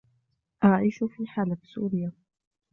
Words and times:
أعيش 0.63 1.03
في 1.03 1.27
حلب، 1.27 1.57
سوريا. 1.75 2.11